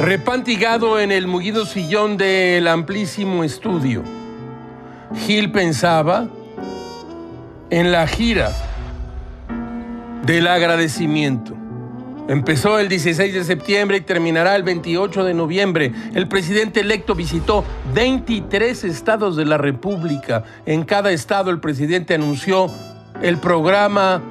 Repantigado 0.00 0.98
en 0.98 1.12
el 1.12 1.26
mullido 1.26 1.66
sillón 1.66 2.16
del 2.16 2.68
amplísimo 2.68 3.44
estudio, 3.44 4.02
Gil 5.26 5.52
pensaba 5.52 6.26
en 7.68 7.92
la 7.92 8.06
gira 8.06 8.50
del 10.24 10.46
agradecimiento. 10.46 11.54
Empezó 12.28 12.78
el 12.78 12.88
16 12.88 13.34
de 13.34 13.44
septiembre 13.44 13.98
y 13.98 14.00
terminará 14.00 14.56
el 14.56 14.62
28 14.62 15.22
de 15.22 15.34
noviembre. 15.34 15.92
El 16.14 16.28
presidente 16.28 16.80
electo 16.80 17.14
visitó 17.14 17.62
23 17.92 18.84
estados 18.84 19.36
de 19.36 19.44
la 19.44 19.58
República. 19.58 20.44
En 20.64 20.84
cada 20.84 21.12
estado 21.12 21.50
el 21.50 21.60
presidente 21.60 22.14
anunció 22.14 22.70
el 23.20 23.36
programa 23.36 24.22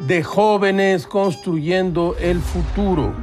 de 0.00 0.22
jóvenes 0.22 1.06
construyendo 1.06 2.16
el 2.20 2.38
futuro. 2.40 3.14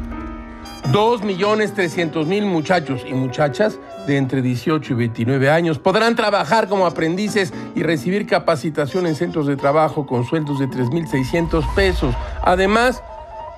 2.300.000 0.92 2.46
muchachos 2.46 3.04
y 3.08 3.14
muchachas 3.14 3.80
de 4.06 4.18
entre 4.18 4.42
18 4.42 4.94
y 4.94 4.96
29 4.96 5.50
años 5.50 5.80
podrán 5.80 6.16
trabajar 6.16 6.68
como 6.68 6.86
aprendices 6.86 7.54
y 7.74 7.84
recibir 7.84 8.28
capacitación 8.28 9.08
en 9.08 9.16
centros 9.16 9.48
de 9.48 9.56
trabajo 9.56 10.06
con 10.06 10.26
sueldos 10.26 10.60
de 10.60 10.68
3.600 10.68 11.74
pesos. 11.74 12.14
Además, 12.42 13.02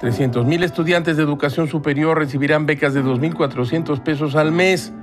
300.000 0.02 0.64
estudiantes 0.64 1.18
de 1.18 1.24
educación 1.24 1.68
superior 1.68 2.18
recibirán 2.18 2.66
becas 2.66 2.94
de 2.94 3.04
2.400 3.04 4.04
pesos 4.04 4.36
al 4.36 4.52
mes. 4.52 4.94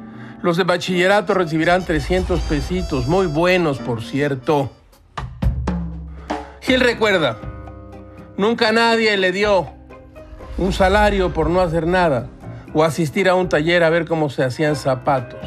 Los 0.42 0.56
de 0.56 0.64
bachillerato 0.64 1.34
recibirán 1.34 1.84
300 1.84 2.41
pesitos, 2.42 3.08
muy 3.08 3.27
buenos 3.27 3.78
por 3.78 4.02
cierto. 4.02 4.70
Gil 6.61 6.80
recuerda, 6.80 7.39
nunca 8.36 8.70
nadie 8.70 9.16
le 9.16 9.33
dio 9.33 9.81
un 10.58 10.72
salario 10.72 11.33
por 11.33 11.48
no 11.48 11.61
hacer 11.61 11.86
nada 11.86 12.27
o 12.75 12.84
asistir 12.84 13.28
a 13.28 13.34
un 13.34 13.48
taller 13.48 13.84
a 13.84 13.91
ver 13.91 14.06
cómo 14.06 14.31
se 14.31 14.45
hacían 14.45 14.77
zapatos. 14.77 15.41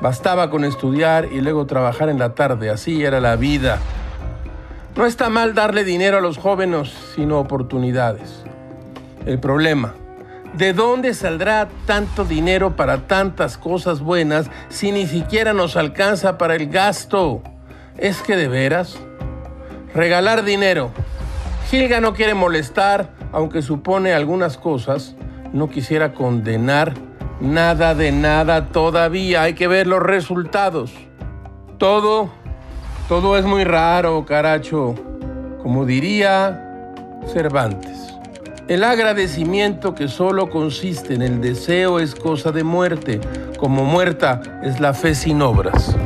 Bastaba 0.00 0.50
con 0.50 0.64
estudiar 0.64 1.28
y 1.30 1.40
luego 1.40 1.66
trabajar 1.66 2.08
en 2.08 2.18
la 2.18 2.34
tarde, 2.34 2.70
así 2.70 3.04
era 3.04 3.20
la 3.20 3.36
vida. 3.36 3.78
No 4.96 5.06
está 5.06 5.28
mal 5.28 5.54
darle 5.54 5.84
dinero 5.84 6.18
a 6.18 6.20
los 6.20 6.38
jóvenes, 6.38 6.92
sino 7.14 7.38
oportunidades. 7.38 8.42
El 9.26 9.38
problema, 9.38 9.94
¿de 10.54 10.72
dónde 10.72 11.14
saldrá 11.14 11.68
tanto 11.86 12.24
dinero 12.24 12.74
para 12.76 13.06
tantas 13.06 13.58
cosas 13.58 14.00
buenas 14.00 14.50
si 14.68 14.90
ni 14.90 15.06
siquiera 15.06 15.52
nos 15.52 15.76
alcanza 15.76 16.38
para 16.38 16.56
el 16.56 16.70
gasto? 16.70 17.42
¿Es 17.98 18.22
que 18.22 18.36
de 18.36 18.48
veras? 18.48 18.98
Regalar 19.94 20.44
dinero. 20.44 20.90
Gilga 21.70 22.00
no 22.00 22.14
quiere 22.14 22.34
molestar, 22.34 23.19
aunque 23.32 23.62
supone 23.62 24.12
algunas 24.12 24.58
cosas, 24.58 25.16
no 25.52 25.68
quisiera 25.68 26.12
condenar 26.12 26.94
nada 27.40 27.94
de 27.94 28.12
nada 28.12 28.68
todavía. 28.68 29.42
Hay 29.42 29.54
que 29.54 29.68
ver 29.68 29.86
los 29.86 30.02
resultados. 30.02 30.92
Todo, 31.78 32.30
todo 33.08 33.38
es 33.38 33.44
muy 33.44 33.64
raro, 33.64 34.24
caracho. 34.24 34.94
Como 35.62 35.84
diría 35.84 36.66
Cervantes. 37.32 38.14
El 38.68 38.84
agradecimiento 38.84 39.94
que 39.94 40.06
solo 40.06 40.48
consiste 40.48 41.14
en 41.14 41.22
el 41.22 41.40
deseo 41.40 41.98
es 41.98 42.14
cosa 42.14 42.52
de 42.52 42.62
muerte, 42.62 43.20
como 43.58 43.84
muerta 43.84 44.40
es 44.62 44.78
la 44.78 44.94
fe 44.94 45.14
sin 45.14 45.42
obras. 45.42 45.96